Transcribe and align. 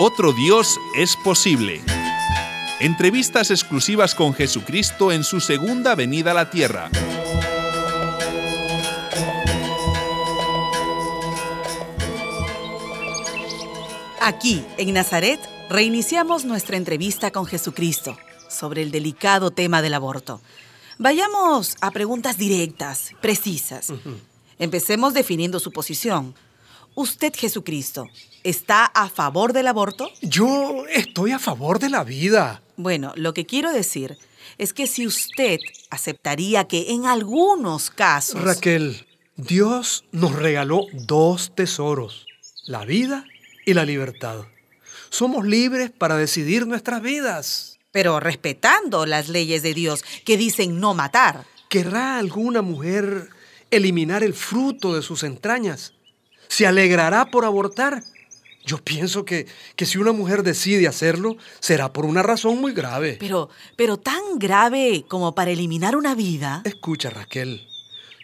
Otro 0.00 0.32
Dios 0.32 0.78
es 0.94 1.16
posible. 1.16 1.80
Entrevistas 2.78 3.50
exclusivas 3.50 4.14
con 4.14 4.32
Jesucristo 4.32 5.10
en 5.10 5.24
su 5.24 5.40
segunda 5.40 5.96
venida 5.96 6.30
a 6.30 6.34
la 6.34 6.50
tierra. 6.50 6.88
Aquí, 14.20 14.64
en 14.76 14.94
Nazaret, 14.94 15.40
reiniciamos 15.68 16.44
nuestra 16.44 16.76
entrevista 16.76 17.32
con 17.32 17.44
Jesucristo 17.46 18.16
sobre 18.48 18.82
el 18.82 18.92
delicado 18.92 19.50
tema 19.50 19.82
del 19.82 19.94
aborto. 19.94 20.40
Vayamos 20.98 21.76
a 21.80 21.90
preguntas 21.90 22.38
directas, 22.38 23.14
precisas. 23.20 23.92
Empecemos 24.60 25.12
definiendo 25.12 25.58
su 25.58 25.72
posición. 25.72 26.36
Usted, 27.00 27.32
Jesucristo, 27.32 28.08
¿está 28.42 28.84
a 28.84 29.08
favor 29.08 29.52
del 29.52 29.68
aborto? 29.68 30.10
Yo 30.20 30.84
estoy 30.92 31.30
a 31.30 31.38
favor 31.38 31.78
de 31.78 31.90
la 31.90 32.02
vida. 32.02 32.60
Bueno, 32.76 33.12
lo 33.14 33.34
que 33.34 33.46
quiero 33.46 33.70
decir 33.70 34.18
es 34.58 34.72
que 34.72 34.88
si 34.88 35.06
usted 35.06 35.60
aceptaría 35.90 36.66
que 36.66 36.90
en 36.90 37.06
algunos 37.06 37.90
casos... 37.90 38.42
Raquel, 38.42 39.06
Dios 39.36 40.06
nos 40.10 40.32
regaló 40.32 40.86
dos 40.92 41.54
tesoros, 41.54 42.26
la 42.66 42.84
vida 42.84 43.24
y 43.64 43.74
la 43.74 43.84
libertad. 43.84 44.46
Somos 45.08 45.46
libres 45.46 45.92
para 45.92 46.16
decidir 46.16 46.66
nuestras 46.66 47.00
vidas. 47.00 47.78
Pero 47.92 48.18
respetando 48.18 49.06
las 49.06 49.28
leyes 49.28 49.62
de 49.62 49.72
Dios 49.72 50.02
que 50.24 50.36
dicen 50.36 50.80
no 50.80 50.94
matar. 50.94 51.46
¿Querrá 51.68 52.18
alguna 52.18 52.60
mujer 52.60 53.28
eliminar 53.70 54.24
el 54.24 54.34
fruto 54.34 54.96
de 54.96 55.02
sus 55.02 55.22
entrañas? 55.22 55.92
¿Se 56.48 56.66
alegrará 56.66 57.30
por 57.30 57.44
abortar? 57.44 58.02
Yo 58.64 58.78
pienso 58.78 59.24
que, 59.24 59.46
que, 59.76 59.86
si 59.86 59.96
una 59.96 60.12
mujer 60.12 60.42
decide 60.42 60.88
hacerlo, 60.88 61.36
será 61.58 61.92
por 61.92 62.04
una 62.04 62.22
razón 62.22 62.60
muy 62.60 62.74
grave. 62.74 63.16
Pero, 63.18 63.48
pero 63.76 63.96
tan 63.96 64.38
grave 64.38 65.04
como 65.08 65.34
para 65.34 65.50
eliminar 65.50 65.96
una 65.96 66.14
vida. 66.14 66.60
Escucha, 66.64 67.08
Raquel. 67.08 67.66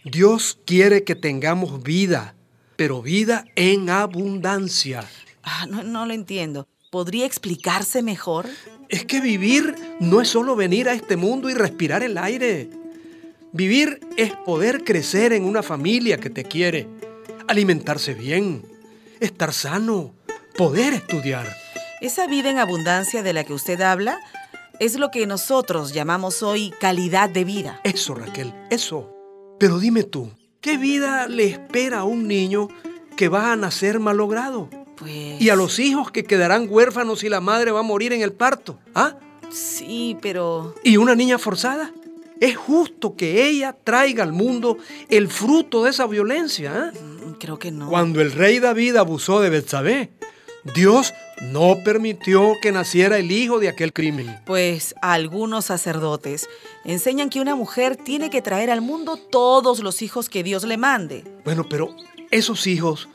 Dios 0.04 0.58
quiere 0.66 1.02
que 1.02 1.14
tengamos 1.14 1.82
vida, 1.82 2.34
pero 2.76 3.00
vida 3.00 3.46
en 3.56 3.88
abundancia. 3.88 5.08
Ah, 5.42 5.66
no, 5.66 5.82
no 5.82 6.04
lo 6.04 6.12
entiendo. 6.12 6.68
¿Podría 6.90 7.24
explicarse 7.24 8.02
mejor? 8.02 8.46
Es 8.90 9.06
que 9.06 9.20
vivir 9.20 9.74
no 9.98 10.20
es 10.20 10.28
solo 10.28 10.56
venir 10.56 10.88
a 10.88 10.92
este 10.92 11.16
mundo 11.16 11.48
y 11.48 11.54
respirar 11.54 12.02
el 12.02 12.18
aire. 12.18 12.68
Vivir 13.52 14.00
es 14.16 14.32
poder 14.44 14.84
crecer 14.84 15.32
en 15.32 15.44
una 15.44 15.62
familia 15.62 16.18
que 16.18 16.28
te 16.28 16.44
quiere, 16.44 16.86
alimentarse 17.48 18.14
bien, 18.14 18.64
estar 19.20 19.52
sano, 19.52 20.14
poder 20.56 20.94
estudiar. 20.94 21.46
Esa 22.00 22.26
vida 22.26 22.50
en 22.50 22.58
abundancia 22.58 23.22
de 23.22 23.32
la 23.32 23.44
que 23.44 23.52
usted 23.52 23.80
habla 23.80 24.20
es 24.80 24.98
lo 24.98 25.10
que 25.10 25.26
nosotros 25.26 25.92
llamamos 25.92 26.42
hoy 26.42 26.72
calidad 26.80 27.30
de 27.30 27.44
vida. 27.44 27.80
Eso, 27.84 28.14
Raquel, 28.14 28.52
eso. 28.70 29.10
Pero 29.58 29.78
dime 29.78 30.02
tú, 30.02 30.30
¿qué 30.60 30.76
vida 30.76 31.28
le 31.28 31.46
espera 31.46 32.00
a 32.00 32.04
un 32.04 32.26
niño 32.26 32.68
que 33.16 33.28
va 33.28 33.52
a 33.52 33.56
nacer 33.56 34.00
malogrado? 34.00 34.68
Pues... 34.96 35.40
Y 35.40 35.50
a 35.50 35.56
los 35.56 35.78
hijos 35.78 36.10
que 36.10 36.24
quedarán 36.24 36.66
huérfanos 36.68 37.24
y 37.24 37.28
la 37.28 37.40
madre 37.40 37.70
va 37.70 37.80
a 37.80 37.84
morir 37.84 38.12
en 38.12 38.22
el 38.22 38.32
parto. 38.32 38.78
¿Ah? 38.94 39.16
Sí, 39.50 40.16
pero... 40.20 40.74
¿Y 40.82 40.96
una 40.96 41.14
niña 41.14 41.38
forzada? 41.38 41.92
Es 42.40 42.56
justo 42.56 43.16
que 43.16 43.48
ella 43.48 43.76
traiga 43.84 44.22
al 44.22 44.32
mundo 44.32 44.78
el 45.08 45.28
fruto 45.28 45.84
de 45.84 45.90
esa 45.90 46.06
violencia. 46.06 46.92
¿eh? 46.92 46.98
Creo 47.38 47.58
que 47.58 47.70
no. 47.70 47.88
Cuando 47.88 48.20
el 48.20 48.32
rey 48.32 48.58
David 48.58 48.96
abusó 48.96 49.40
de 49.40 49.50
Betsabé, 49.50 50.10
Dios 50.74 51.12
no 51.42 51.76
permitió 51.84 52.54
que 52.62 52.72
naciera 52.72 53.18
el 53.18 53.30
hijo 53.30 53.58
de 53.58 53.68
aquel 53.68 53.92
crimen. 53.92 54.40
Pues 54.46 54.94
algunos 55.02 55.66
sacerdotes 55.66 56.48
enseñan 56.84 57.28
que 57.28 57.40
una 57.40 57.54
mujer 57.54 57.96
tiene 57.96 58.30
que 58.30 58.42
traer 58.42 58.70
al 58.70 58.80
mundo 58.80 59.16
todos 59.16 59.80
los 59.80 60.00
hijos 60.02 60.28
que 60.28 60.42
Dios 60.42 60.64
le 60.64 60.78
mande. 60.78 61.24
Bueno, 61.44 61.66
pero 61.68 61.94
esos 62.30 62.66
hijos 62.66 63.08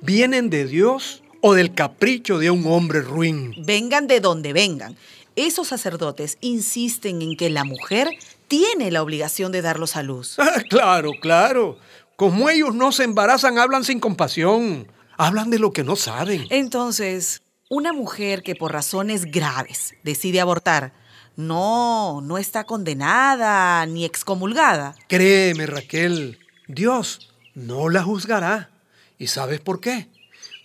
vienen 0.00 0.50
de 0.50 0.66
Dios 0.66 1.22
o 1.40 1.54
del 1.54 1.74
capricho 1.74 2.38
de 2.38 2.50
un 2.50 2.66
hombre 2.66 3.02
ruin. 3.02 3.54
Vengan 3.58 4.06
de 4.06 4.20
donde 4.20 4.52
vengan. 4.52 4.96
Esos 5.36 5.68
sacerdotes 5.68 6.38
insisten 6.40 7.20
en 7.20 7.36
que 7.36 7.50
la 7.50 7.64
mujer 7.64 8.08
tiene 8.48 8.90
la 8.90 9.02
obligación 9.02 9.52
de 9.52 9.62
darlos 9.62 9.96
a 9.96 10.02
luz. 10.02 10.36
Ah, 10.38 10.62
claro, 10.68 11.12
claro. 11.20 11.78
Como 12.16 12.48
ellos 12.48 12.74
no 12.74 12.92
se 12.92 13.04
embarazan, 13.04 13.58
hablan 13.58 13.84
sin 13.84 14.00
compasión. 14.00 14.86
Hablan 15.16 15.50
de 15.50 15.58
lo 15.58 15.72
que 15.72 15.84
no 15.84 15.96
saben. 15.96 16.46
Entonces, 16.50 17.42
una 17.70 17.92
mujer 17.92 18.42
que 18.42 18.54
por 18.54 18.72
razones 18.72 19.26
graves 19.26 19.94
decide 20.02 20.40
abortar, 20.40 20.92
no, 21.36 22.20
no 22.22 22.38
está 22.38 22.64
condenada 22.64 23.84
ni 23.86 24.04
excomulgada. 24.04 24.94
Créeme, 25.08 25.66
Raquel, 25.66 26.38
Dios 26.68 27.32
no 27.54 27.88
la 27.88 28.02
juzgará. 28.02 28.70
¿Y 29.18 29.28
sabes 29.28 29.60
por 29.60 29.80
qué? 29.80 30.08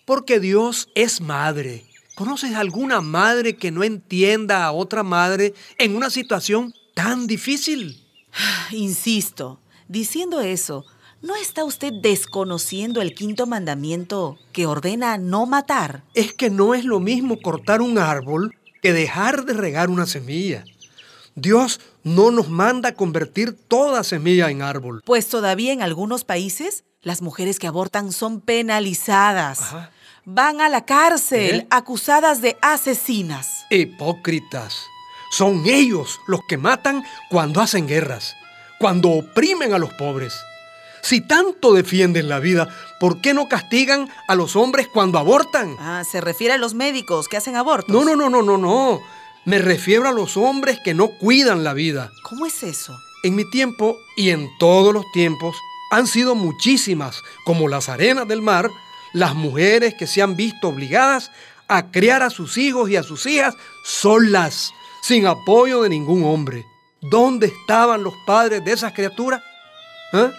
Porque 0.05 0.39
Dios 0.39 0.89
es 0.95 1.21
madre. 1.21 1.85
¿Conoces 2.15 2.55
alguna 2.55 3.01
madre 3.01 3.55
que 3.55 3.71
no 3.71 3.83
entienda 3.83 4.65
a 4.65 4.71
otra 4.71 5.03
madre 5.03 5.53
en 5.77 5.95
una 5.95 6.09
situación 6.09 6.73
tan 7.01 7.27
difícil? 7.27 8.05
Insisto, 8.71 9.61
diciendo 9.87 10.41
eso, 10.41 10.83
¿no 11.21 11.37
está 11.37 11.63
usted 11.63 11.93
desconociendo 11.93 13.01
el 13.01 13.15
quinto 13.15 13.47
mandamiento 13.47 14.37
que 14.51 14.65
ordena 14.65 15.17
no 15.17 15.45
matar? 15.45 16.03
Es 16.13 16.33
que 16.33 16.49
no 16.49 16.75
es 16.75 16.83
lo 16.83 16.99
mismo 16.99 17.39
cortar 17.41 17.81
un 17.81 17.97
árbol 17.99 18.53
que 18.81 18.91
dejar 18.91 19.45
de 19.45 19.53
regar 19.53 19.89
una 19.89 20.05
semilla. 20.05 20.65
Dios 21.35 21.79
no 22.03 22.31
nos 22.31 22.49
manda 22.49 22.95
convertir 22.95 23.53
toda 23.53 24.03
semilla 24.03 24.49
en 24.49 24.61
árbol. 24.61 25.01
Pues 25.05 25.29
todavía 25.29 25.71
en 25.71 25.81
algunos 25.81 26.25
países 26.25 26.83
las 27.01 27.21
mujeres 27.21 27.59
que 27.59 27.67
abortan 27.67 28.11
son 28.11 28.41
penalizadas. 28.41 29.61
Ajá. 29.61 29.91
Van 30.25 30.59
a 30.59 30.67
la 30.67 30.83
cárcel 30.83 31.61
¿Eh? 31.61 31.67
acusadas 31.69 32.41
de 32.41 32.57
asesinas. 32.61 33.47
Hipócritas. 33.69 34.81
Son 35.29 35.63
ellos 35.65 36.19
los 36.27 36.41
que 36.47 36.57
matan 36.57 37.03
cuando 37.29 37.61
hacen 37.61 37.87
guerras, 37.87 38.35
cuando 38.79 39.09
oprimen 39.09 39.73
a 39.73 39.79
los 39.79 39.93
pobres. 39.93 40.33
Si 41.01 41.21
tanto 41.21 41.73
defienden 41.73 42.27
la 42.27 42.39
vida, 42.39 42.67
¿por 42.99 43.21
qué 43.21 43.33
no 43.33 43.47
castigan 43.47 44.09
a 44.27 44.35
los 44.35 44.55
hombres 44.55 44.87
cuando 44.87 45.17
abortan? 45.17 45.75
Ah, 45.79 46.03
se 46.09 46.19
refiere 46.19 46.55
a 46.55 46.57
los 46.57 46.73
médicos 46.73 47.27
que 47.27 47.37
hacen 47.37 47.55
abortos. 47.55 47.93
No, 47.93 48.03
no, 48.03 48.15
no, 48.15 48.29
no, 48.29 48.41
no, 48.41 48.57
no. 48.57 49.01
Me 49.45 49.59
refiero 49.59 50.07
a 50.07 50.11
los 50.11 50.35
hombres 50.35 50.79
que 50.83 50.93
no 50.93 51.07
cuidan 51.07 51.63
la 51.63 51.73
vida. 51.73 52.11
¿Cómo 52.23 52.45
es 52.45 52.63
eso? 52.63 52.99
En 53.23 53.35
mi 53.35 53.49
tiempo 53.49 53.97
y 54.17 54.29
en 54.29 54.49
todos 54.59 54.93
los 54.93 55.05
tiempos 55.13 55.55
han 55.91 56.07
sido 56.07 56.35
muchísimas, 56.35 57.23
como 57.45 57.67
las 57.67 57.89
arenas 57.89 58.27
del 58.27 58.41
mar, 58.41 58.69
las 59.13 59.35
mujeres 59.35 59.95
que 59.95 60.07
se 60.07 60.21
han 60.21 60.35
visto 60.35 60.67
obligadas 60.67 61.31
a 61.67 61.91
criar 61.91 62.23
a 62.23 62.29
sus 62.29 62.57
hijos 62.57 62.89
y 62.89 62.95
a 62.95 63.03
sus 63.03 63.25
hijas 63.25 63.55
solas, 63.83 64.73
sin 65.01 65.25
apoyo 65.25 65.83
de 65.83 65.89
ningún 65.89 66.23
hombre. 66.23 66.65
¿Dónde 67.01 67.47
estaban 67.47 68.03
los 68.03 68.13
padres 68.25 68.63
de 68.63 68.71
esas 68.71 68.93
criaturas? 68.93 69.41
¿Ah? 70.13 70.31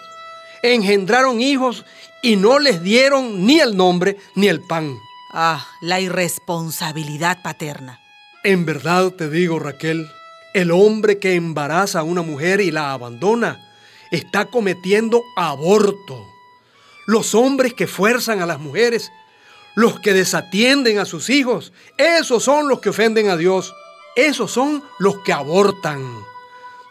Engendraron 0.62 1.40
hijos 1.40 1.84
y 2.22 2.36
no 2.36 2.58
les 2.58 2.82
dieron 2.82 3.46
ni 3.46 3.60
el 3.60 3.76
nombre 3.76 4.16
ni 4.34 4.48
el 4.48 4.60
pan. 4.60 4.98
Ah, 5.32 5.66
la 5.80 6.00
irresponsabilidad 6.00 7.42
paterna. 7.42 8.00
En 8.42 8.66
verdad 8.66 9.12
te 9.12 9.30
digo, 9.30 9.58
Raquel, 9.58 10.10
el 10.54 10.70
hombre 10.70 11.18
que 11.18 11.34
embaraza 11.34 12.00
a 12.00 12.02
una 12.02 12.22
mujer 12.22 12.60
y 12.60 12.70
la 12.70 12.92
abandona 12.92 13.60
está 14.10 14.46
cometiendo 14.46 15.22
aborto. 15.36 16.26
Los 17.06 17.34
hombres 17.34 17.74
que 17.74 17.86
fuerzan 17.86 18.42
a 18.42 18.46
las 18.46 18.58
mujeres, 18.58 19.10
los 19.76 20.00
que 20.00 20.12
desatienden 20.12 20.98
a 20.98 21.04
sus 21.04 21.30
hijos, 21.30 21.72
esos 21.96 22.42
son 22.42 22.68
los 22.68 22.80
que 22.80 22.90
ofenden 22.90 23.28
a 23.28 23.36
Dios. 23.36 23.72
Esos 24.16 24.50
son 24.50 24.82
los 24.98 25.18
que 25.18 25.32
abortan. 25.32 26.02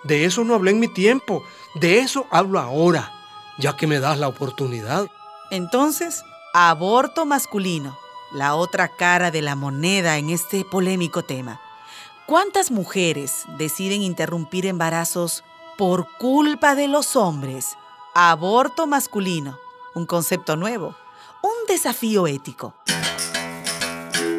De 0.04 0.26
eso 0.26 0.44
no 0.44 0.56
hablé 0.56 0.72
en 0.72 0.80
mi 0.80 0.88
tiempo, 0.88 1.44
de 1.76 2.00
eso 2.00 2.26
hablo 2.32 2.60
ahora, 2.60 3.12
ya 3.58 3.76
que 3.76 3.88
me 3.88 4.00
das 4.00 4.18
la 4.18 4.28
oportunidad. 4.28 5.08
Entonces, 5.52 6.24
aborto 6.54 7.26
masculino, 7.26 7.98
la 8.32 8.56
otra 8.56 8.88
cara 8.88 9.32
de 9.32 9.42
la 9.42 9.56
moneda 9.56 10.18
en 10.18 10.30
este 10.30 10.64
polémico 10.64 11.24
tema. 11.24 11.60
¿Cuántas 12.26 12.72
mujeres 12.72 13.46
deciden 13.58 14.02
interrumpir 14.02 14.66
embarazos 14.66 15.44
por 15.78 16.08
culpa 16.18 16.76
de 16.76 16.88
los 16.88 17.16
hombres? 17.16 17.76
Aborto 18.14 18.88
masculino, 18.88 19.58
un 19.96 20.06
concepto 20.06 20.56
nuevo, 20.56 20.96
un 21.42 21.68
desafío 21.68 22.28
ético. 22.28 22.74